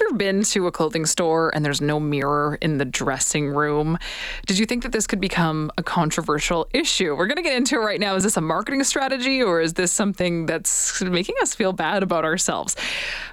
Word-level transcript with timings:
Ever 0.00 0.14
been 0.14 0.44
to 0.44 0.68
a 0.68 0.70
clothing 0.70 1.06
store 1.06 1.50
and 1.52 1.64
there's 1.64 1.80
no 1.80 1.98
mirror 1.98 2.56
in 2.60 2.78
the 2.78 2.84
dressing 2.84 3.48
room? 3.48 3.98
Did 4.46 4.56
you 4.56 4.64
think 4.64 4.84
that 4.84 4.92
this 4.92 5.08
could 5.08 5.20
become 5.20 5.72
a 5.76 5.82
controversial 5.82 6.68
issue? 6.72 7.16
We're 7.16 7.26
going 7.26 7.36
to 7.36 7.42
get 7.42 7.56
into 7.56 7.74
it 7.74 7.78
right 7.78 7.98
now. 7.98 8.14
Is 8.14 8.22
this 8.22 8.36
a 8.36 8.40
marketing 8.40 8.84
strategy 8.84 9.42
or 9.42 9.60
is 9.60 9.74
this 9.74 9.90
something 9.90 10.46
that's 10.46 11.02
making 11.02 11.34
us 11.42 11.52
feel 11.52 11.72
bad 11.72 12.04
about 12.04 12.24
ourselves? 12.24 12.76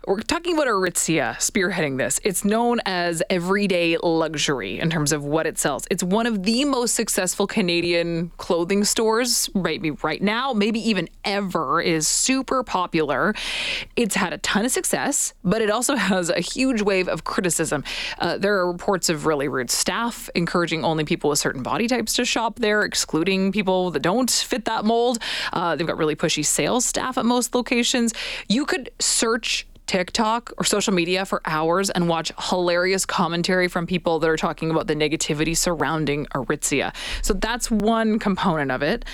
We're 0.07 0.21
talking 0.21 0.55
about 0.55 0.65
Aritzia 0.65 1.35
spearheading 1.35 1.99
this. 1.99 2.19
It's 2.23 2.43
known 2.43 2.79
as 2.87 3.21
everyday 3.29 3.97
luxury 4.01 4.79
in 4.79 4.89
terms 4.89 5.11
of 5.11 5.23
what 5.23 5.45
it 5.45 5.59
sells. 5.59 5.85
It's 5.91 6.03
one 6.03 6.25
of 6.25 6.43
the 6.43 6.65
most 6.65 6.95
successful 6.95 7.45
Canadian 7.45 8.31
clothing 8.37 8.85
stores, 8.85 9.51
maybe 9.53 9.91
right 9.91 10.21
now, 10.21 10.53
maybe 10.53 10.79
even 10.79 11.09
ever, 11.25 11.79
is 11.79 12.07
super 12.07 12.63
popular. 12.63 13.35
It's 13.95 14.15
had 14.15 14.33
a 14.33 14.39
ton 14.39 14.65
of 14.65 14.71
success, 14.71 15.35
but 15.43 15.61
it 15.61 15.69
also 15.69 15.95
has 15.95 16.29
a 16.29 16.41
huge 16.55 16.81
wave 16.81 17.07
of 17.07 17.23
criticism. 17.23 17.83
Uh, 18.19 18.37
there 18.37 18.55
are 18.57 18.71
reports 18.71 19.09
of 19.09 19.25
really 19.25 19.47
rude 19.47 19.69
staff 19.69 20.29
encouraging 20.35 20.83
only 20.83 21.03
people 21.03 21.29
with 21.29 21.39
certain 21.39 21.63
body 21.63 21.87
types 21.87 22.13
to 22.13 22.25
shop 22.25 22.59
there, 22.59 22.83
excluding 22.83 23.51
people 23.51 23.91
that 23.91 24.01
don't 24.01 24.31
fit 24.31 24.65
that 24.65 24.85
mold. 24.85 25.19
Uh, 25.53 25.75
they've 25.75 25.87
got 25.87 25.97
really 25.97 26.15
pushy 26.15 26.45
sales 26.45 26.85
staff 26.85 27.17
at 27.17 27.25
most 27.25 27.53
locations. 27.55 28.13
You 28.47 28.65
could 28.65 28.89
search 28.99 29.67
TikTok 29.87 30.51
or 30.57 30.63
social 30.63 30.93
media 30.93 31.25
for 31.25 31.41
hours 31.45 31.89
and 31.89 32.07
watch 32.07 32.31
hilarious 32.49 33.05
commentary 33.05 33.67
from 33.67 33.85
people 33.85 34.19
that 34.19 34.29
are 34.29 34.37
talking 34.37 34.71
about 34.71 34.87
the 34.87 34.95
negativity 34.95 35.55
surrounding 35.55 36.25
Aritzia. 36.27 36.95
So 37.21 37.33
that's 37.33 37.69
one 37.69 38.19
component 38.19 38.71
of 38.71 38.81
it. 38.81 39.05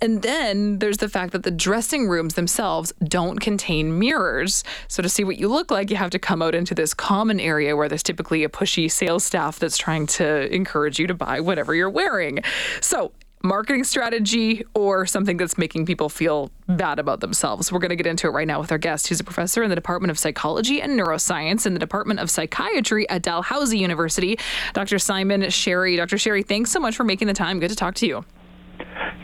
And 0.00 0.22
then 0.22 0.78
there's 0.78 0.98
the 0.98 1.08
fact 1.08 1.32
that 1.32 1.42
the 1.42 1.50
dressing 1.50 2.08
rooms 2.08 2.34
themselves 2.34 2.92
don't 3.04 3.38
contain 3.38 3.98
mirrors. 3.98 4.62
So 4.88 5.02
to 5.02 5.08
see 5.08 5.24
what 5.24 5.38
you 5.38 5.48
look 5.48 5.70
like, 5.70 5.90
you 5.90 5.96
have 5.96 6.10
to 6.10 6.18
come 6.18 6.42
out 6.42 6.54
into 6.54 6.74
this 6.74 6.92
common 6.92 7.40
area 7.40 7.76
where 7.76 7.88
there's 7.88 8.02
typically 8.02 8.44
a 8.44 8.48
pushy 8.48 8.90
sales 8.90 9.24
staff 9.24 9.58
that's 9.58 9.78
trying 9.78 10.06
to 10.06 10.54
encourage 10.54 10.98
you 10.98 11.06
to 11.06 11.14
buy 11.14 11.40
whatever 11.40 11.74
you're 11.74 11.90
wearing. 11.90 12.40
So 12.80 13.12
marketing 13.42 13.84
strategy 13.84 14.64
or 14.74 15.06
something 15.06 15.36
that's 15.36 15.56
making 15.56 15.86
people 15.86 16.08
feel 16.08 16.50
bad 16.68 16.98
about 16.98 17.20
themselves. 17.20 17.70
We're 17.70 17.78
going 17.78 17.90
to 17.90 17.96
get 17.96 18.06
into 18.06 18.26
it 18.26 18.30
right 18.30 18.46
now 18.46 18.60
with 18.60 18.72
our 18.72 18.78
guest, 18.78 19.06
who's 19.06 19.20
a 19.20 19.24
professor 19.24 19.62
in 19.62 19.70
the 19.70 19.76
Department 19.76 20.10
of 20.10 20.18
Psychology 20.18 20.82
and 20.82 20.98
Neuroscience 20.98 21.64
in 21.64 21.72
the 21.72 21.78
Department 21.78 22.20
of 22.20 22.30
Psychiatry 22.30 23.08
at 23.08 23.22
Dalhousie 23.22 23.78
University, 23.78 24.38
Dr. 24.74 24.98
Simon 24.98 25.48
Sherry. 25.50 25.96
Dr. 25.96 26.18
Sherry, 26.18 26.42
thanks 26.42 26.70
so 26.70 26.80
much 26.80 26.96
for 26.96 27.04
making 27.04 27.28
the 27.28 27.34
time. 27.34 27.60
Good 27.60 27.70
to 27.70 27.76
talk 27.76 27.94
to 27.96 28.06
you. 28.06 28.24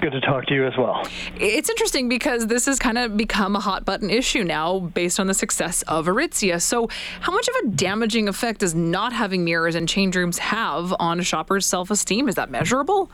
Good 0.03 0.11
to 0.14 0.20
talk 0.20 0.47
to 0.47 0.55
you 0.55 0.67
as 0.67 0.77
well. 0.77 1.06
It's 1.36 1.70
interesting 1.70 2.08
because 2.08 2.48
this 2.48 2.67
has 2.67 2.81
kind 2.81 2.98
of 2.98 3.17
become 3.17 3.55
a 3.55 3.61
hot 3.61 3.84
button 3.84 4.11
issue 4.11 4.42
now 4.42 4.81
based 4.81 5.20
on 5.20 5.28
the 5.28 5.34
success 5.34 5.83
of 5.83 6.06
Aritzia. 6.06 6.61
So, 6.61 6.89
how 7.20 7.31
much 7.31 7.47
of 7.47 7.55
a 7.64 7.69
damaging 7.69 8.27
effect 8.27 8.58
does 8.58 8.75
not 8.75 9.12
having 9.12 9.45
mirrors 9.45 9.77
and 9.77 9.89
change 9.89 10.17
rooms 10.17 10.39
have 10.39 10.92
on 10.98 11.20
a 11.20 11.23
shopper's 11.23 11.67
self 11.67 11.89
esteem? 11.89 12.28
Is 12.28 12.34
that 12.34 12.50
measurable? 12.50 13.12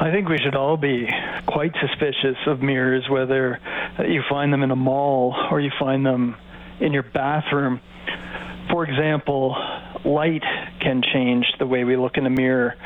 I 0.00 0.10
think 0.10 0.30
we 0.30 0.38
should 0.38 0.56
all 0.56 0.78
be 0.78 1.06
quite 1.46 1.72
suspicious 1.78 2.38
of 2.46 2.62
mirrors, 2.62 3.06
whether 3.10 3.60
you 3.98 4.22
find 4.30 4.50
them 4.50 4.62
in 4.62 4.70
a 4.70 4.76
mall 4.76 5.36
or 5.50 5.60
you 5.60 5.70
find 5.78 6.06
them 6.06 6.36
in 6.80 6.94
your 6.94 7.02
bathroom. 7.02 7.82
For 8.70 8.84
example, 8.86 9.54
light 10.06 10.42
can 10.80 11.02
change 11.12 11.44
the 11.58 11.66
way 11.66 11.84
we 11.84 11.98
look 11.98 12.16
in 12.16 12.24
a 12.24 12.30
mirror 12.30 12.76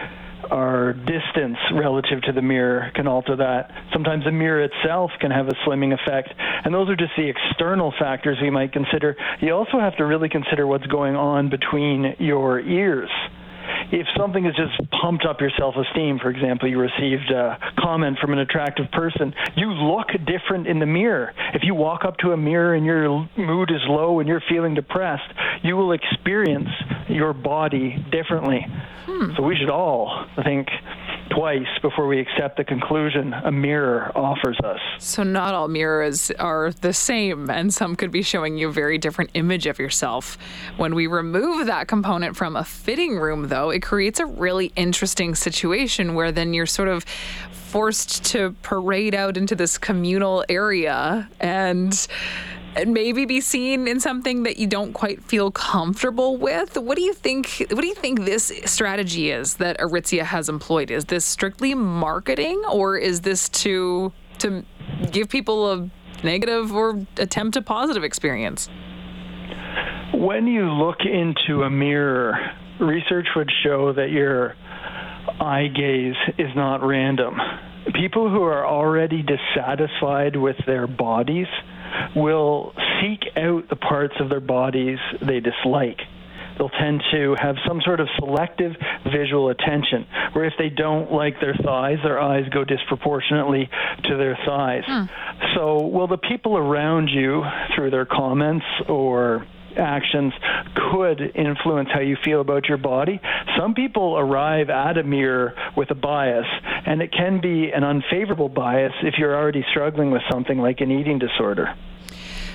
our 0.50 0.92
distance 0.92 1.58
relative 1.72 2.22
to 2.22 2.32
the 2.32 2.42
mirror 2.42 2.90
can 2.94 3.06
alter 3.06 3.36
that. 3.36 3.70
Sometimes 3.92 4.24
the 4.24 4.32
mirror 4.32 4.62
itself 4.64 5.10
can 5.20 5.30
have 5.30 5.48
a 5.48 5.54
slimming 5.66 5.92
effect. 5.92 6.32
And 6.64 6.74
those 6.74 6.88
are 6.88 6.96
just 6.96 7.12
the 7.16 7.28
external 7.28 7.92
factors 7.98 8.38
we 8.40 8.50
might 8.50 8.72
consider. 8.72 9.16
You 9.40 9.52
also 9.52 9.78
have 9.80 9.96
to 9.96 10.04
really 10.04 10.28
consider 10.28 10.66
what's 10.66 10.86
going 10.86 11.16
on 11.16 11.50
between 11.50 12.16
your 12.18 12.60
ears 12.60 13.10
if 13.94 14.06
something 14.18 14.44
has 14.44 14.54
just 14.54 14.90
pumped 14.90 15.24
up 15.24 15.40
your 15.40 15.50
self 15.56 15.74
esteem, 15.76 16.18
for 16.18 16.30
example, 16.30 16.68
you 16.68 16.78
received 16.78 17.30
a 17.30 17.58
comment 17.78 18.18
from 18.20 18.32
an 18.32 18.40
attractive 18.40 18.90
person, 18.90 19.32
you 19.56 19.70
look 19.70 20.08
different 20.26 20.66
in 20.66 20.80
the 20.80 20.86
mirror. 20.86 21.32
If 21.54 21.62
you 21.62 21.74
walk 21.74 22.04
up 22.04 22.16
to 22.18 22.32
a 22.32 22.36
mirror 22.36 22.74
and 22.74 22.84
your 22.84 23.28
mood 23.36 23.70
is 23.70 23.82
low 23.86 24.18
and 24.18 24.28
you're 24.28 24.42
feeling 24.48 24.74
depressed, 24.74 25.30
you 25.62 25.76
will 25.76 25.92
experience 25.92 26.68
your 27.08 27.32
body 27.32 28.04
differently. 28.10 28.66
Hmm. 29.06 29.30
So 29.36 29.42
we 29.42 29.56
should 29.56 29.70
all 29.70 30.26
I 30.36 30.42
think 30.42 30.68
twice 31.30 31.66
before 31.82 32.06
we 32.06 32.20
accept 32.20 32.56
the 32.56 32.64
conclusion 32.64 33.32
a 33.32 33.50
mirror 33.50 34.12
offers 34.14 34.58
us. 34.64 34.80
So, 34.98 35.22
not 35.22 35.54
all 35.54 35.68
mirrors 35.68 36.30
are 36.32 36.72
the 36.72 36.92
same, 36.92 37.50
and 37.50 37.72
some 37.72 37.96
could 37.96 38.10
be 38.10 38.22
showing 38.22 38.58
you 38.58 38.68
a 38.68 38.72
very 38.72 38.98
different 38.98 39.30
image 39.34 39.66
of 39.66 39.78
yourself. 39.78 40.38
When 40.76 40.94
we 40.94 41.06
remove 41.06 41.66
that 41.66 41.88
component 41.88 42.36
from 42.36 42.56
a 42.56 42.64
fitting 42.64 43.16
room, 43.18 43.48
though, 43.48 43.70
it 43.70 43.82
creates 43.82 44.20
a 44.20 44.26
really 44.26 44.72
interesting 44.76 45.34
situation 45.34 46.14
where 46.14 46.32
then 46.32 46.54
you're 46.54 46.66
sort 46.66 46.88
of 46.88 47.04
forced 47.52 48.24
to 48.26 48.54
parade 48.62 49.14
out 49.14 49.36
into 49.36 49.56
this 49.56 49.78
communal 49.78 50.44
area 50.48 51.28
and 51.40 52.06
maybe 52.86 53.24
be 53.24 53.40
seen 53.40 53.86
in 53.86 54.00
something 54.00 54.42
that 54.44 54.58
you 54.58 54.66
don't 54.66 54.92
quite 54.92 55.22
feel 55.22 55.50
comfortable 55.50 56.36
with. 56.36 56.76
What 56.76 56.96
do 56.96 57.02
you 57.02 57.14
think? 57.14 57.66
What 57.70 57.80
do 57.80 57.86
you 57.86 57.94
think 57.94 58.24
this 58.24 58.52
strategy 58.64 59.30
is 59.30 59.54
that 59.54 59.78
Aritzia 59.78 60.22
has 60.22 60.48
employed? 60.48 60.90
Is 60.90 61.06
this 61.06 61.24
strictly 61.24 61.74
marketing, 61.74 62.62
or 62.70 62.96
is 62.96 63.20
this 63.20 63.48
to 63.50 64.12
to 64.38 64.64
give 65.10 65.28
people 65.28 65.72
a 65.72 65.90
negative 66.24 66.74
or 66.74 67.06
attempt 67.16 67.56
a 67.56 67.62
positive 67.62 68.04
experience? 68.04 68.68
When 70.12 70.46
you 70.46 70.70
look 70.70 70.98
into 71.00 71.62
a 71.62 71.70
mirror, 71.70 72.38
research 72.80 73.28
would 73.36 73.50
show 73.62 73.92
that 73.92 74.10
your 74.10 74.54
eye 75.40 75.68
gaze 75.74 76.16
is 76.38 76.54
not 76.54 76.82
random. 76.82 77.36
People 77.94 78.30
who 78.30 78.42
are 78.42 78.66
already 78.66 79.22
dissatisfied 79.22 80.36
with 80.36 80.56
their 80.66 80.86
bodies 80.86 81.46
will 82.14 82.72
seek 83.00 83.20
out 83.36 83.68
the 83.68 83.76
parts 83.76 84.14
of 84.20 84.28
their 84.28 84.40
bodies 84.40 84.98
they 85.20 85.40
dislike. 85.40 86.00
They'll 86.56 86.68
tend 86.68 87.02
to 87.12 87.34
have 87.40 87.56
some 87.66 87.80
sort 87.84 88.00
of 88.00 88.08
selective 88.16 88.72
visual 89.12 89.48
attention, 89.48 90.06
where 90.32 90.44
if 90.44 90.54
they 90.56 90.68
don't 90.68 91.12
like 91.12 91.40
their 91.40 91.54
thighs, 91.54 91.98
their 92.04 92.20
eyes 92.20 92.44
go 92.50 92.64
disproportionately 92.64 93.68
to 94.04 94.16
their 94.16 94.38
thighs. 94.46 94.84
Hmm. 94.86 95.04
So, 95.56 95.86
will 95.86 96.06
the 96.06 96.18
people 96.18 96.56
around 96.56 97.08
you, 97.08 97.42
through 97.74 97.90
their 97.90 98.06
comments 98.06 98.64
or 98.88 99.46
actions 99.78 100.32
could 100.90 101.20
influence 101.34 101.88
how 101.92 102.00
you 102.00 102.16
feel 102.24 102.40
about 102.40 102.68
your 102.68 102.78
body. 102.78 103.20
Some 103.58 103.74
people 103.74 104.18
arrive 104.18 104.70
at 104.70 104.98
a 104.98 105.02
mirror 105.02 105.54
with 105.76 105.90
a 105.90 105.94
bias, 105.94 106.46
and 106.86 107.02
it 107.02 107.12
can 107.12 107.40
be 107.40 107.70
an 107.72 107.84
unfavorable 107.84 108.48
bias 108.48 108.92
if 109.02 109.14
you're 109.18 109.34
already 109.34 109.64
struggling 109.70 110.10
with 110.10 110.22
something 110.30 110.58
like 110.58 110.80
an 110.80 110.90
eating 110.90 111.18
disorder. 111.18 111.74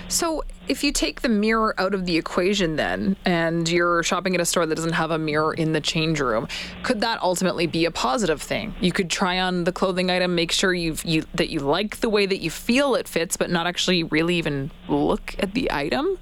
So, 0.10 0.44
if 0.68 0.84
you 0.84 0.92
take 0.92 1.22
the 1.22 1.30
mirror 1.30 1.76
out 1.78 1.94
of 1.94 2.08
the 2.08 2.18
equation, 2.18 2.78
then, 2.78 3.16
and 3.26 3.70
you're 3.70 4.02
shopping 4.02 4.34
at 4.34 4.42
a 4.42 4.46
store 4.46 4.66
that 4.66 4.74
doesn't 4.74 4.94
have 4.94 5.12
a 5.12 5.20
mirror 5.20 5.54
in 5.54 5.74
the 5.74 5.82
change 5.82 6.20
room, 6.20 6.48
could 6.82 7.02
that 7.02 7.22
ultimately 7.22 7.68
be 7.68 7.86
a 7.86 7.92
positive 7.92 8.42
thing? 8.42 8.74
You 8.82 8.92
could 8.92 9.12
try 9.12 9.40
on 9.40 9.66
the 9.66 9.72
clothing 9.72 10.10
item, 10.10 10.34
make 10.34 10.52
sure 10.52 10.74
you've 10.74 11.06
you 11.06 11.26
that 11.36 11.50
you 11.50 11.60
like 11.60 11.98
the 11.98 12.10
way 12.10 12.26
that 12.26 12.38
you 12.38 12.50
feel 12.50 12.96
it 12.96 13.08
fits, 13.08 13.38
but 13.38 13.52
not 13.52 13.68
actually 13.68 14.04
really 14.04 14.36
even 14.36 14.72
look 14.88 15.36
at 15.38 15.54
the 15.54 15.72
item. 15.72 16.18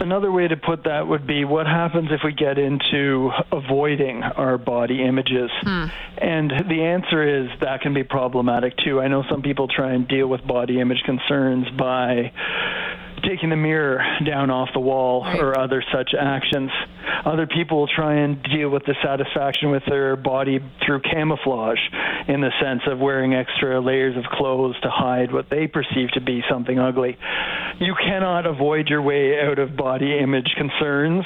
Another 0.00 0.30
way 0.30 0.48
to 0.48 0.56
put 0.56 0.84
that 0.84 1.06
would 1.06 1.26
be 1.26 1.44
what 1.44 1.66
happens 1.66 2.08
if 2.10 2.20
we 2.24 2.32
get 2.32 2.58
into 2.58 3.30
avoiding 3.52 4.22
our 4.22 4.58
body 4.58 5.02
images? 5.02 5.50
Hmm. 5.62 5.86
And 6.18 6.50
the 6.68 6.82
answer 6.82 7.42
is 7.42 7.50
that 7.60 7.80
can 7.80 7.94
be 7.94 8.04
problematic 8.04 8.76
too. 8.76 9.00
I 9.00 9.08
know 9.08 9.24
some 9.30 9.42
people 9.42 9.68
try 9.68 9.92
and 9.92 10.06
deal 10.06 10.26
with 10.26 10.46
body 10.46 10.80
image 10.80 11.02
concerns 11.04 11.66
by 11.78 12.32
taking 13.22 13.50
the 13.50 13.56
mirror 13.56 14.04
down 14.24 14.50
off 14.50 14.68
the 14.74 14.80
wall 14.80 15.22
right. 15.22 15.40
or 15.40 15.58
other 15.58 15.82
such 15.92 16.14
actions. 16.18 16.70
Other 17.24 17.46
people 17.46 17.86
try 17.86 18.14
and 18.16 18.42
deal 18.42 18.68
with 18.68 18.84
dissatisfaction 18.84 19.70
with 19.70 19.82
their 19.88 20.16
body 20.16 20.60
through 20.84 21.00
camouflage 21.00 21.78
in 22.28 22.40
the 22.40 22.50
sense 22.60 22.82
of 22.86 22.98
wearing 22.98 23.34
extra 23.34 23.80
layers 23.80 24.16
of 24.16 24.24
clothes 24.24 24.76
to 24.82 24.90
hide 24.90 25.32
what 25.32 25.50
they 25.50 25.66
perceive 25.66 26.10
to 26.12 26.20
be 26.20 26.42
something 26.50 26.78
ugly. 26.78 27.16
You 27.80 27.94
cannot 27.94 28.46
avoid 28.46 28.88
your 28.88 29.02
way 29.02 29.40
out 29.40 29.58
of 29.58 29.76
body 29.76 30.18
image 30.18 30.54
concerns. 30.56 31.24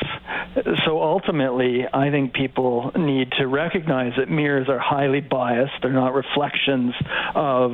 So 0.86 1.02
ultimately, 1.02 1.84
I 1.92 2.10
think 2.10 2.32
people 2.32 2.92
need 2.96 3.32
to 3.38 3.46
recognize 3.46 4.12
that 4.16 4.30
mirrors 4.30 4.68
are 4.68 4.78
highly 4.78 5.20
biased. 5.20 5.74
They're 5.82 5.92
not 5.92 6.14
reflections 6.14 6.94
of 7.34 7.72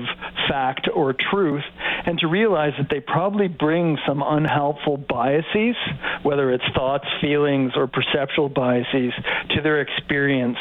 fact 0.48 0.88
or 0.92 1.14
truth, 1.14 1.64
and 2.06 2.18
to 2.18 2.26
realize 2.26 2.72
that 2.78 2.88
they 2.90 3.00
probably 3.00 3.48
bring 3.48 3.98
some 4.06 4.22
unhelpful 4.24 4.96
biases, 4.96 5.76
whether 6.22 6.50
it's 6.52 6.64
thoughts, 6.74 7.06
feelings, 7.20 7.72
or 7.76 7.86
perceptual 7.94 8.48
biases, 8.48 9.12
to 9.50 9.62
their 9.62 9.80
experience 9.80 10.58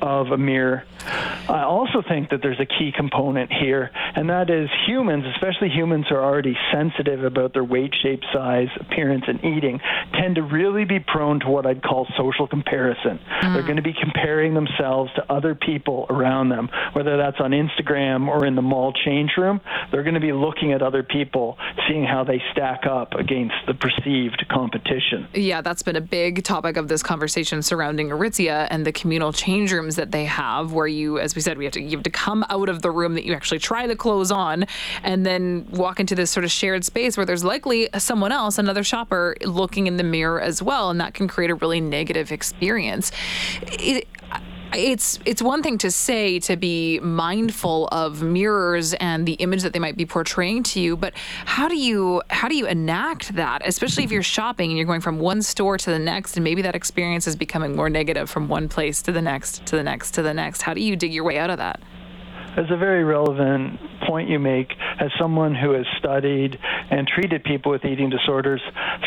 of 0.00 0.28
a 0.28 0.38
mirror. 0.38 0.84
I 1.48 1.62
also 1.62 2.02
think 2.06 2.30
that 2.30 2.42
there's 2.42 2.58
a 2.58 2.66
key 2.66 2.92
component 2.96 3.52
here, 3.52 3.90
and 4.14 4.28
that 4.30 4.50
is 4.50 4.68
humans, 4.86 5.24
especially 5.34 5.68
humans 5.68 6.06
who 6.08 6.16
are 6.16 6.24
already 6.24 6.56
sensitive 6.72 7.22
about 7.22 7.52
their 7.52 7.62
weight, 7.62 7.94
shape, 8.02 8.20
size, 8.32 8.68
appearance, 8.80 9.24
and 9.28 9.44
eating, 9.44 9.80
tend 10.12 10.34
to 10.36 10.42
really 10.42 10.84
be 10.84 10.98
prone 10.98 11.40
to 11.40 11.48
what 11.48 11.66
I'd 11.66 11.82
call 11.82 12.06
social 12.16 12.48
comparison. 12.48 13.20
Mm. 13.42 13.54
They're 13.54 13.62
going 13.62 13.76
to 13.76 13.82
be 13.82 13.94
comparing 13.94 14.54
themselves 14.54 15.12
to 15.14 15.32
other 15.32 15.54
people 15.54 16.06
around 16.10 16.48
them, 16.48 16.68
whether 16.94 17.16
that's 17.16 17.38
on 17.38 17.52
Instagram 17.52 18.26
or 18.26 18.44
in 18.44 18.56
the 18.56 18.62
mall 18.62 18.92
change 18.92 19.32
room. 19.36 19.60
They're 19.92 20.02
going 20.02 20.14
to 20.14 20.20
be 20.20 20.32
looking 20.32 20.72
at 20.72 20.82
other 20.82 21.04
people, 21.04 21.58
seeing 21.88 22.04
how 22.04 22.24
they 22.24 22.42
stack 22.52 22.86
up 22.86 23.14
against 23.14 23.54
the 23.68 23.74
perceived 23.74 24.44
competition. 24.50 25.28
Yeah, 25.32 25.60
that's 25.60 25.82
been 25.82 25.96
a 25.96 26.00
big 26.00 26.42
topic 26.42 26.76
of 26.76 26.88
this 26.88 27.02
conversation 27.02 27.62
surrounding 27.62 28.08
Aritzia 28.08 28.66
and 28.70 28.84
the 28.84 28.92
communal 28.92 29.32
change 29.32 29.72
that 29.94 30.10
they 30.10 30.24
have, 30.24 30.72
where 30.72 30.88
you, 30.88 31.20
as 31.20 31.36
we 31.36 31.40
said, 31.40 31.56
we 31.56 31.64
have 31.64 31.72
to 31.74 31.80
you 31.80 31.96
have 31.96 32.02
to 32.02 32.10
come 32.10 32.44
out 32.50 32.68
of 32.68 32.82
the 32.82 32.90
room 32.90 33.14
that 33.14 33.24
you 33.24 33.32
actually 33.32 33.60
try 33.60 33.86
the 33.86 33.94
clothes 33.94 34.32
on, 34.32 34.64
and 35.04 35.24
then 35.24 35.68
walk 35.70 36.00
into 36.00 36.16
this 36.16 36.32
sort 36.32 36.42
of 36.42 36.50
shared 36.50 36.84
space 36.84 37.16
where 37.16 37.24
there's 37.24 37.44
likely 37.44 37.88
someone 37.98 38.32
else, 38.32 38.58
another 38.58 38.82
shopper, 38.82 39.36
looking 39.44 39.86
in 39.86 39.96
the 39.96 40.02
mirror 40.02 40.40
as 40.40 40.60
well, 40.60 40.90
and 40.90 41.00
that 41.00 41.14
can 41.14 41.28
create 41.28 41.50
a 41.50 41.54
really 41.54 41.80
negative 41.80 42.32
experience. 42.32 43.12
It, 43.62 44.08
it's 44.76 45.18
it's 45.24 45.40
one 45.40 45.62
thing 45.62 45.78
to 45.78 45.90
say 45.90 46.38
to 46.40 46.56
be 46.56 47.00
mindful 47.00 47.88
of 47.88 48.22
mirrors 48.22 48.94
and 48.94 49.26
the 49.26 49.34
image 49.34 49.62
that 49.62 49.72
they 49.72 49.78
might 49.78 49.96
be 49.96 50.06
portraying 50.06 50.62
to 50.64 50.80
you, 50.80 50.96
but 50.96 51.14
how 51.44 51.68
do 51.68 51.76
you 51.76 52.22
how 52.30 52.48
do 52.48 52.56
you 52.56 52.66
enact 52.66 53.34
that, 53.34 53.62
especially 53.64 54.04
if 54.04 54.12
you're 54.12 54.22
shopping 54.22 54.70
and 54.70 54.76
you're 54.76 54.86
going 54.86 55.00
from 55.00 55.18
one 55.18 55.42
store 55.42 55.78
to 55.78 55.90
the 55.90 55.98
next 55.98 56.36
and 56.36 56.44
maybe 56.44 56.62
that 56.62 56.74
experience 56.74 57.26
is 57.26 57.36
becoming 57.36 57.74
more 57.74 57.88
negative 57.88 58.28
from 58.28 58.48
one 58.48 58.68
place 58.68 59.02
to 59.02 59.12
the 59.12 59.22
next 59.22 59.64
to 59.66 59.76
the 59.76 59.82
next 59.82 60.12
to 60.12 60.22
the 60.22 60.34
next. 60.34 60.62
How 60.62 60.74
do 60.74 60.80
you 60.80 60.96
dig 60.96 61.12
your 61.12 61.24
way 61.24 61.38
out 61.38 61.50
of 61.50 61.58
that? 61.58 61.80
It's 62.56 62.70
a 62.70 62.76
very 62.76 63.04
relevant 63.04 63.78
point 64.06 64.28
you 64.28 64.38
make 64.38 64.72
as 64.98 65.10
someone 65.18 65.54
who 65.54 65.72
has 65.72 65.86
studied 65.98 66.58
and 66.90 67.06
treated 67.06 67.44
people 67.44 67.72
with 67.72 67.84
eating 67.84 68.08
disorders. 68.10 68.62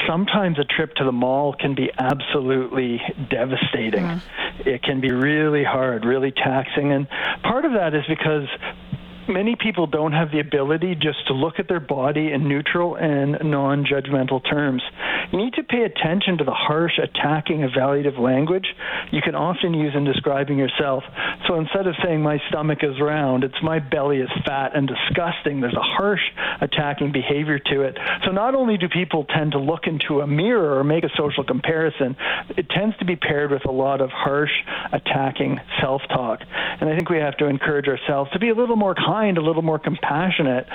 Sometimes 0.07 0.59
a 0.59 0.65
trip 0.65 0.93
to 0.95 1.03
the 1.03 1.11
mall 1.11 1.55
can 1.59 1.73
be 1.73 1.89
absolutely 1.97 3.01
devastating. 3.29 4.03
Mm-hmm. 4.03 4.69
It 4.69 4.83
can 4.83 5.01
be 5.01 5.11
really 5.11 5.63
hard, 5.63 6.05
really 6.05 6.31
taxing. 6.31 6.91
And 6.91 7.07
part 7.41 7.65
of 7.65 7.73
that 7.73 7.93
is 7.93 8.03
because 8.07 8.47
many 9.29 9.55
people 9.55 9.87
don't 9.87 10.11
have 10.11 10.31
the 10.31 10.39
ability 10.39 10.95
just 10.95 11.27
to 11.27 11.33
look 11.33 11.59
at 11.59 11.67
their 11.67 11.79
body 11.79 12.31
in 12.31 12.49
neutral 12.49 12.95
and 12.95 13.37
non 13.43 13.85
judgmental 13.85 14.41
terms. 14.49 14.81
You 15.31 15.37
need 15.37 15.53
to 15.53 15.63
pay 15.63 15.83
attention 15.83 16.39
to 16.39 16.43
the 16.43 16.51
harsh, 16.51 16.93
attacking, 16.97 17.61
evaluative 17.61 18.19
language 18.19 18.65
you 19.11 19.21
can 19.21 19.35
often 19.35 19.73
use 19.73 19.93
in 19.95 20.05
describing 20.05 20.57
yourself. 20.57 21.03
So 21.47 21.55
instead 21.55 21.87
of 21.87 21.95
saying 22.03 22.21
my 22.21 22.39
stomach 22.49 22.79
is 22.83 22.99
round, 23.01 23.43
it's 23.43 23.61
my 23.63 23.79
belly 23.79 24.17
is 24.17 24.29
fat 24.45 24.75
and 24.75 24.87
disgusting. 24.87 25.61
There's 25.61 25.73
a 25.73 25.81
harsh, 25.81 26.21
attacking 26.61 27.11
behavior 27.11 27.59
to 27.59 27.81
it. 27.81 27.97
So 28.25 28.31
not 28.31 28.55
only 28.55 28.77
do 28.77 28.87
people 28.87 29.25
tend 29.25 29.53
to 29.53 29.59
look 29.59 29.87
into 29.87 30.21
a 30.21 30.27
mirror 30.27 30.77
or 30.77 30.83
make 30.83 31.03
a 31.03 31.09
social 31.17 31.43
comparison, 31.43 32.15
it 32.57 32.69
tends 32.69 32.97
to 32.97 33.05
be 33.05 33.15
paired 33.15 33.51
with 33.51 33.65
a 33.65 33.71
lot 33.71 34.01
of 34.01 34.09
harsh, 34.11 34.51
attacking 34.91 35.59
self 35.81 36.01
talk. 36.09 36.39
And 36.41 36.89
I 36.89 36.95
think 36.95 37.09
we 37.09 37.17
have 37.17 37.37
to 37.37 37.45
encourage 37.45 37.87
ourselves 37.87 38.31
to 38.31 38.39
be 38.39 38.49
a 38.49 38.55
little 38.55 38.75
more 38.75 38.93
kind, 39.19 39.37
a 39.37 39.41
little 39.41 39.61
more 39.61 39.79
compassionate 39.79 40.67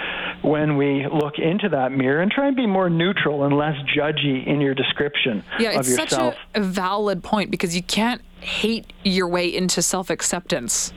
when 0.43 0.77
we 0.77 1.07
look 1.13 1.39
into 1.39 1.69
that 1.71 1.93
mirror 1.93 2.21
and 2.21 2.31
try 2.31 2.47
and 2.47 2.57
be 2.57 2.67
more 2.67 2.91
neutral 2.91 3.45
and 3.45 3.57
less 3.57 3.77
judgy 3.97 4.47
in 4.47 4.61
your 4.61 4.75
description 4.75 5.43
yeah, 5.59 5.71
of 5.71 5.87
yourself. 5.89 6.11
Yeah, 6.11 6.29
it's 6.29 6.37
such 6.37 6.39
a 6.55 6.61
valid 6.61 7.23
point 7.23 7.51
because 7.51 7.75
you 7.75 7.83
can't 7.83 8.21
hate 8.41 8.93
your 9.05 9.29
way 9.29 9.55
into 9.55 9.83
self 9.83 10.11
acceptance. 10.11 10.93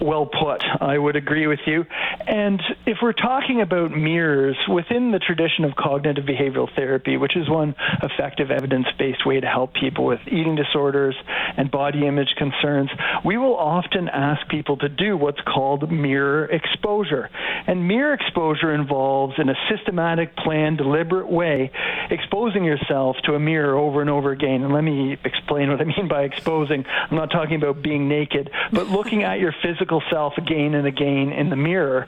Well 0.00 0.26
put. 0.26 0.62
I 0.80 0.96
would 0.96 1.16
agree 1.16 1.46
with 1.46 1.60
you. 1.66 1.84
And 2.26 2.60
if 2.86 2.98
we're 3.02 3.12
talking 3.12 3.60
about 3.60 3.90
mirrors 3.90 4.56
within 4.68 5.12
the 5.12 5.18
tradition 5.18 5.64
of 5.64 5.74
cognitive 5.76 6.24
behavioral 6.24 6.68
therapy, 6.74 7.16
which 7.16 7.36
is 7.36 7.48
one 7.48 7.74
effective 8.02 8.50
evidence 8.50 8.86
based 8.98 9.26
way 9.26 9.40
to 9.40 9.46
help 9.46 9.74
people 9.74 10.04
with 10.04 10.20
eating 10.26 10.56
disorders 10.56 11.16
and 11.56 11.70
body 11.70 12.06
image 12.06 12.34
concerns, 12.36 12.90
we 13.24 13.38
will 13.38 13.56
often 13.56 14.08
ask 14.08 14.46
people 14.48 14.76
to 14.78 14.88
do 14.88 15.16
what's 15.16 15.40
called 15.40 15.90
mirror 15.90 16.46
exposure. 16.46 17.30
And 17.66 17.86
mirror 17.86 18.14
exposure 18.14 18.74
involves, 18.74 19.34
in 19.38 19.48
a 19.48 19.54
systematic, 19.70 20.36
planned, 20.36 20.78
deliberate 20.78 21.30
way, 21.30 21.70
exposing 22.10 22.64
yourself 22.64 23.16
to 23.24 23.34
a 23.34 23.40
mirror 23.40 23.76
over 23.76 24.00
and 24.00 24.10
over 24.10 24.32
again. 24.32 24.62
And 24.62 24.72
let 24.72 24.82
me 24.82 25.16
explain 25.24 25.70
what 25.70 25.80
I 25.80 25.84
mean 25.84 26.08
by 26.08 26.22
exposing. 26.22 26.84
I'm 27.10 27.16
not 27.16 27.30
talking 27.30 27.56
about 27.56 27.82
being 27.82 28.08
naked, 28.08 28.50
but 28.72 28.88
looking 28.88 29.22
at 29.22 29.38
your 29.38 29.54
physical 29.62 29.77
self 30.10 30.34
again 30.38 30.74
and 30.74 30.86
again 30.86 31.32
in 31.32 31.50
the 31.50 31.56
mirror 31.56 32.06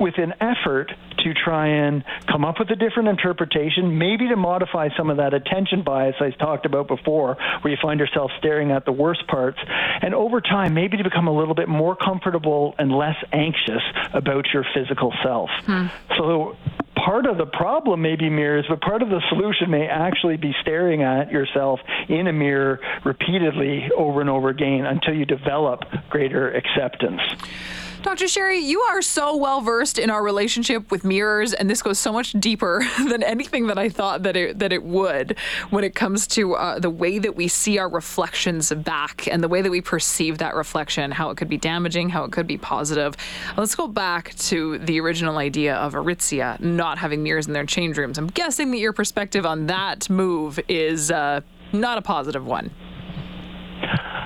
with 0.00 0.14
an 0.18 0.34
effort 0.40 0.92
to 1.18 1.34
try 1.34 1.68
and 1.68 2.04
come 2.26 2.44
up 2.44 2.58
with 2.58 2.70
a 2.70 2.76
different 2.76 3.08
interpretation, 3.08 3.98
maybe 3.98 4.28
to 4.28 4.36
modify 4.36 4.88
some 4.96 5.10
of 5.10 5.18
that 5.18 5.34
attention 5.34 5.82
bias 5.82 6.16
I 6.20 6.30
talked 6.30 6.66
about 6.66 6.88
before, 6.88 7.36
where 7.60 7.70
you 7.70 7.78
find 7.80 8.00
yourself 8.00 8.30
staring 8.38 8.70
at 8.70 8.84
the 8.84 8.92
worst 8.92 9.26
parts, 9.26 9.58
and 10.02 10.14
over 10.14 10.40
time, 10.40 10.74
maybe 10.74 10.96
to 10.96 11.04
become 11.04 11.28
a 11.28 11.36
little 11.36 11.54
bit 11.54 11.68
more 11.68 11.94
comfortable 11.94 12.74
and 12.78 12.90
less 12.90 13.16
anxious 13.32 13.82
about 14.14 14.46
your 14.52 14.64
physical 14.74 15.12
self. 15.22 15.50
Hmm. 15.66 15.86
So 16.16 16.56
part 17.04 17.26
of 17.26 17.38
the 17.38 17.46
problem 17.46 18.02
may 18.02 18.16
be 18.16 18.30
mirrors, 18.30 18.66
but 18.68 18.80
part 18.80 19.02
of 19.02 19.08
the 19.08 19.20
solution 19.28 19.70
may 19.70 19.86
actually 19.86 20.36
be 20.36 20.54
staring 20.60 21.02
at 21.02 21.30
yourself 21.30 21.80
in 22.08 22.26
a 22.26 22.32
mirror 22.32 22.80
repeatedly 23.04 23.90
over 23.96 24.20
and 24.20 24.30
over 24.30 24.48
again 24.48 24.86
until 24.86 25.14
you 25.14 25.24
develop 25.24 25.84
greater 26.08 26.52
acceptance. 26.52 27.20
Dr. 28.02 28.28
Sherry, 28.28 28.60
you 28.60 28.80
are 28.80 29.02
so 29.02 29.36
well 29.36 29.60
versed 29.60 29.98
in 29.98 30.08
our 30.08 30.22
relationship 30.22 30.90
with 30.90 31.04
mirrors, 31.04 31.52
and 31.52 31.68
this 31.68 31.82
goes 31.82 31.98
so 31.98 32.12
much 32.12 32.32
deeper 32.32 32.82
than 33.08 33.22
anything 33.22 33.66
that 33.66 33.78
I 33.78 33.90
thought 33.90 34.22
that 34.22 34.36
it 34.36 34.58
that 34.58 34.72
it 34.72 34.82
would 34.82 35.36
when 35.68 35.84
it 35.84 35.94
comes 35.94 36.26
to 36.28 36.54
uh, 36.54 36.78
the 36.78 36.88
way 36.88 37.18
that 37.18 37.36
we 37.36 37.46
see 37.46 37.76
our 37.78 37.90
reflections 37.90 38.72
back 38.72 39.28
and 39.28 39.42
the 39.42 39.48
way 39.48 39.60
that 39.60 39.70
we 39.70 39.82
perceive 39.82 40.38
that 40.38 40.54
reflection, 40.54 41.10
how 41.10 41.28
it 41.28 41.36
could 41.36 41.50
be 41.50 41.58
damaging, 41.58 42.08
how 42.08 42.24
it 42.24 42.32
could 42.32 42.46
be 42.46 42.56
positive. 42.56 43.16
Let's 43.58 43.74
go 43.74 43.86
back 43.86 44.34
to 44.36 44.78
the 44.78 44.98
original 45.00 45.36
idea 45.36 45.76
of 45.76 45.92
Aritzia 45.92 46.58
not 46.58 46.96
having 46.96 47.22
mirrors 47.22 47.48
in 47.48 47.52
their 47.52 47.66
change 47.66 47.98
rooms. 47.98 48.16
I'm 48.16 48.28
guessing 48.28 48.70
that 48.70 48.78
your 48.78 48.94
perspective 48.94 49.44
on 49.44 49.66
that 49.66 50.08
move 50.08 50.58
is 50.68 51.10
uh, 51.10 51.42
not 51.74 51.98
a 51.98 52.02
positive 52.02 52.46
one. 52.46 52.70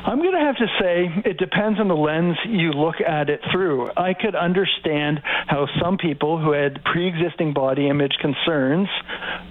I'm 0.07 0.19
going 0.19 0.33
to 0.33 0.39
have 0.39 0.57
to 0.57 0.67
say 0.79 1.31
it 1.31 1.39
depends 1.39 1.81
on 1.81 1.89
the 1.89 1.97
lens 1.97 2.37
you 2.47 2.73
look 2.73 2.97
at 3.01 3.31
it 3.31 3.41
through. 3.51 3.89
I 3.97 4.13
could 4.13 4.35
understand 4.35 5.21
how 5.47 5.67
some 5.81 5.97
people 5.97 6.39
who 6.39 6.53
had 6.53 6.85
pre 6.85 7.09
existing 7.09 7.55
body 7.55 7.89
image 7.89 8.13
concerns 8.21 8.89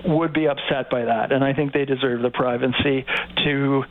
would 0.05 0.31
be 0.31 0.47
upset 0.47 0.91
by 0.91 1.05
that, 1.05 1.31
and 1.31 1.43
I 1.43 1.53
think 1.53 1.73
they 1.73 1.85
deserve 1.85 2.21
the 2.21 2.29
privacy 2.29 3.03
to 3.45 3.83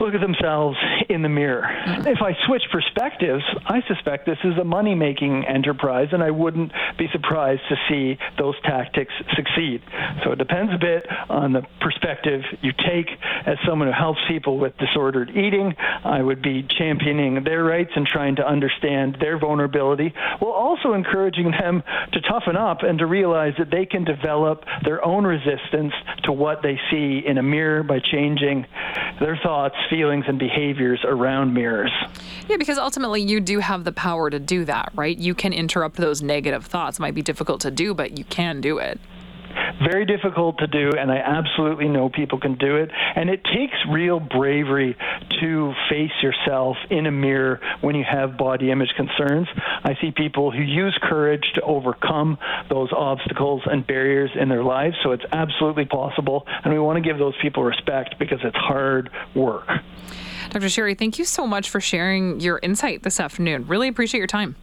look 0.00 0.14
at 0.14 0.20
themselves 0.20 0.76
in 1.08 1.22
the 1.22 1.28
mirror. 1.28 1.66
If 1.86 2.22
I 2.22 2.34
switch 2.46 2.62
perspectives, 2.70 3.42
I 3.66 3.82
suspect 3.86 4.26
this 4.26 4.38
is 4.44 4.56
a 4.58 4.64
money 4.64 4.94
making 4.94 5.44
enterprise, 5.46 6.08
and 6.12 6.22
I 6.22 6.30
wouldn't 6.30 6.72
be 6.98 7.08
surprised 7.12 7.62
to 7.68 7.76
see 7.88 8.18
those 8.38 8.54
tactics 8.62 9.12
succeed. 9.34 9.82
So 10.24 10.32
it 10.32 10.38
depends 10.38 10.72
a 10.72 10.78
bit 10.78 11.06
on 11.28 11.52
the 11.52 11.62
perspective 11.80 12.42
you 12.62 12.72
take. 12.72 13.08
As 13.46 13.56
someone 13.66 13.88
who 13.88 13.94
helps 13.94 14.20
people 14.28 14.58
with 14.58 14.76
disordered 14.78 15.30
eating, 15.30 15.74
I 16.04 16.22
would 16.22 16.42
be 16.42 16.66
championing 16.78 17.44
their 17.44 17.64
rights 17.64 17.90
and 17.94 18.06
trying 18.06 18.36
to 18.36 18.46
understand 18.46 19.18
their 19.20 19.38
vulnerability, 19.38 20.12
while 20.38 20.52
also 20.52 20.92
encouraging 20.92 21.50
them 21.50 21.82
to 22.12 22.20
toughen 22.20 22.56
up 22.56 22.82
and 22.82 22.98
to 22.98 23.06
realize 23.06 23.54
that 23.58 23.70
they 23.70 23.86
can 23.86 24.04
develop 24.04 24.64
their 24.84 25.04
own 25.04 25.24
resistance 25.24 25.92
to 26.24 26.32
what 26.32 26.62
they 26.62 26.78
see 26.90 27.22
in 27.26 27.38
a 27.38 27.42
mirror 27.42 27.82
by 27.82 27.98
changing 28.00 28.66
their 29.20 29.38
thoughts, 29.42 29.74
feelings, 29.90 30.24
and 30.28 30.38
behaviors 30.38 31.00
around 31.04 31.54
mirrors. 31.54 31.92
Yeah, 32.48 32.56
because 32.56 32.78
ultimately 32.78 33.22
you 33.22 33.40
do 33.40 33.58
have 33.58 33.84
the 33.84 33.92
power 33.92 34.30
to 34.30 34.38
do 34.38 34.64
that, 34.64 34.92
right? 34.94 35.16
You 35.16 35.34
can 35.34 35.52
interrupt 35.52 35.96
those 35.96 36.22
negative 36.22 36.64
thoughts. 36.64 36.98
It 36.98 37.02
might 37.02 37.14
be 37.14 37.22
difficult 37.22 37.60
to 37.62 37.70
do, 37.70 37.94
but 37.94 38.16
you 38.16 38.24
can 38.24 38.60
do 38.60 38.78
it 38.78 39.00
very 39.90 40.04
difficult 40.04 40.58
to 40.58 40.66
do, 40.66 40.92
and 40.98 41.10
I 41.10 41.16
absolutely 41.16 41.88
know 41.88 42.08
people 42.08 42.38
can 42.38 42.56
do 42.56 42.76
it. 42.76 42.90
And 42.92 43.30
it 43.30 43.42
takes 43.44 43.74
real 43.90 44.20
bravery 44.20 44.96
to 45.40 45.72
face 45.88 46.12
yourself 46.22 46.76
in 46.90 47.06
a 47.06 47.10
mirror 47.10 47.60
when 47.80 47.94
you 47.94 48.04
have 48.04 48.36
body 48.36 48.70
image 48.70 48.90
concerns. 48.96 49.48
I 49.84 49.94
see 50.00 50.10
people 50.10 50.50
who 50.50 50.62
use 50.62 50.98
courage 51.02 51.52
to 51.54 51.62
overcome 51.62 52.38
those 52.68 52.90
obstacles 52.92 53.62
and 53.66 53.86
barriers 53.86 54.30
in 54.38 54.48
their 54.48 54.64
lives, 54.64 54.96
so 55.02 55.12
it's 55.12 55.24
absolutely 55.32 55.86
possible. 55.86 56.46
And 56.64 56.72
we 56.72 56.78
want 56.78 57.02
to 57.02 57.08
give 57.08 57.18
those 57.18 57.34
people 57.40 57.62
respect 57.62 58.18
because 58.18 58.40
it's 58.42 58.56
hard 58.56 59.10
work. 59.34 59.68
Dr. 60.50 60.68
Sherry, 60.68 60.94
thank 60.94 61.18
you 61.18 61.24
so 61.24 61.46
much 61.46 61.70
for 61.70 61.80
sharing 61.80 62.40
your 62.40 62.58
insight 62.62 63.02
this 63.02 63.20
afternoon. 63.20 63.66
Really 63.66 63.88
appreciate 63.88 64.18
your 64.18 64.26
time. 64.26 64.56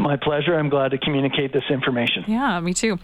My 0.00 0.16
pleasure. 0.16 0.58
I'm 0.58 0.70
glad 0.70 0.92
to 0.92 0.98
communicate 0.98 1.52
this 1.52 1.64
information. 1.68 2.24
Yeah, 2.26 2.58
me 2.60 2.72
too. 2.72 2.98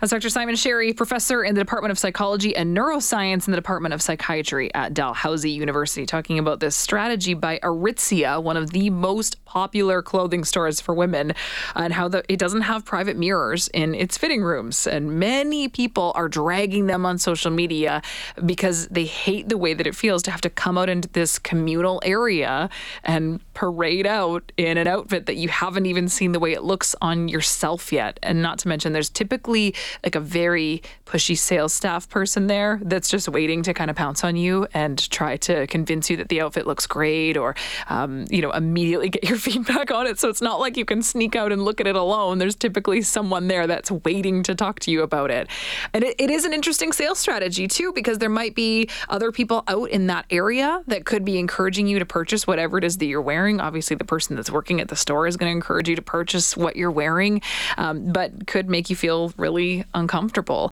That's 0.00 0.10
Dr. 0.10 0.28
Simon 0.28 0.56
Sherry, 0.56 0.92
professor 0.92 1.44
in 1.44 1.54
the 1.54 1.60
Department 1.60 1.92
of 1.92 2.00
Psychology 2.00 2.56
and 2.56 2.76
Neuroscience 2.76 3.46
in 3.46 3.52
the 3.52 3.56
Department 3.56 3.94
of 3.94 4.02
Psychiatry 4.02 4.74
at 4.74 4.92
Dalhousie 4.92 5.52
University, 5.52 6.04
talking 6.04 6.40
about 6.40 6.58
this 6.58 6.74
strategy 6.74 7.34
by 7.34 7.60
Aritzia, 7.62 8.42
one 8.42 8.56
of 8.56 8.70
the 8.70 8.90
most 8.90 9.44
popular 9.44 10.02
clothing 10.02 10.44
stores 10.44 10.80
for 10.80 10.96
women, 10.96 11.32
and 11.76 11.92
how 11.92 12.08
the, 12.08 12.24
it 12.28 12.40
doesn't 12.40 12.62
have 12.62 12.84
private 12.84 13.16
mirrors 13.16 13.68
in 13.68 13.94
its 13.94 14.18
fitting 14.18 14.42
rooms. 14.42 14.88
And 14.88 15.20
many 15.20 15.68
people 15.68 16.10
are 16.16 16.28
dragging 16.28 16.88
them 16.88 17.06
on 17.06 17.18
social 17.18 17.52
media 17.52 18.02
because 18.44 18.88
they 18.88 19.04
hate 19.04 19.48
the 19.48 19.56
way 19.56 19.74
that 19.74 19.86
it 19.86 19.94
feels 19.94 20.24
to 20.24 20.32
have 20.32 20.40
to 20.40 20.50
come 20.50 20.76
out 20.76 20.88
into 20.88 21.08
this 21.10 21.38
communal 21.38 22.02
area 22.04 22.68
and 23.04 23.40
parade 23.54 24.08
out 24.08 24.50
in 24.56 24.76
an 24.76 24.88
outfit 24.88 25.26
that 25.26 25.36
you 25.36 25.48
haven't 25.48 25.86
even 25.86 26.08
seen 26.08 26.31
the 26.32 26.40
way 26.40 26.52
it 26.52 26.62
looks 26.62 26.94
on 27.00 27.28
yourself 27.28 27.92
yet. 27.92 28.18
And 28.22 28.42
not 28.42 28.58
to 28.60 28.68
mention, 28.68 28.92
there's 28.92 29.10
typically 29.10 29.74
like 30.04 30.14
a 30.14 30.20
very 30.20 30.82
pushy 31.06 31.36
sales 31.36 31.74
staff 31.74 32.08
person 32.08 32.46
there 32.46 32.80
that's 32.82 33.08
just 33.08 33.28
waiting 33.28 33.62
to 33.62 33.74
kind 33.74 33.90
of 33.90 33.96
pounce 33.96 34.24
on 34.24 34.36
you 34.36 34.66
and 34.72 35.10
try 35.10 35.36
to 35.36 35.66
convince 35.66 36.08
you 36.08 36.16
that 36.16 36.28
the 36.28 36.40
outfit 36.40 36.66
looks 36.66 36.86
great 36.86 37.36
or, 37.36 37.54
um, 37.88 38.24
you 38.30 38.40
know, 38.40 38.50
immediately 38.52 39.08
get 39.08 39.24
your 39.24 39.38
feedback 39.48 39.90
on 39.90 40.06
it. 40.06 40.18
So 40.18 40.28
it's 40.28 40.42
not 40.42 40.60
like 40.60 40.76
you 40.76 40.84
can 40.84 41.02
sneak 41.02 41.36
out 41.36 41.52
and 41.52 41.64
look 41.64 41.80
at 41.80 41.86
it 41.86 41.96
alone. 41.96 42.38
There's 42.38 42.54
typically 42.54 43.02
someone 43.02 43.48
there 43.48 43.66
that's 43.66 43.90
waiting 43.90 44.42
to 44.44 44.54
talk 44.54 44.80
to 44.80 44.90
you 44.90 45.02
about 45.02 45.30
it. 45.30 45.48
And 45.92 46.04
it, 46.04 46.16
it 46.18 46.30
is 46.30 46.44
an 46.44 46.52
interesting 46.52 46.92
sales 46.92 47.18
strategy, 47.18 47.68
too, 47.68 47.92
because 47.92 48.18
there 48.18 48.30
might 48.30 48.54
be 48.54 48.88
other 49.08 49.32
people 49.32 49.64
out 49.68 49.90
in 49.90 50.06
that 50.06 50.26
area 50.30 50.82
that 50.86 51.04
could 51.04 51.24
be 51.24 51.38
encouraging 51.38 51.86
you 51.86 51.98
to 51.98 52.06
purchase 52.06 52.46
whatever 52.46 52.78
it 52.78 52.84
is 52.84 52.98
that 52.98 53.06
you're 53.06 53.22
wearing. 53.22 53.60
Obviously, 53.60 53.96
the 53.96 54.04
person 54.04 54.36
that's 54.36 54.50
working 54.50 54.80
at 54.80 54.88
the 54.88 54.96
store 54.96 55.26
is 55.26 55.36
going 55.36 55.50
to 55.50 55.54
encourage 55.54 55.88
you 55.88 55.96
to 55.96 56.02
purchase 56.22 56.56
what 56.56 56.76
you're 56.76 56.88
wearing, 56.88 57.42
um, 57.78 58.12
but 58.12 58.46
could 58.46 58.70
make 58.70 58.88
you 58.88 58.94
feel 58.94 59.32
really 59.36 59.84
uncomfortable. 59.92 60.70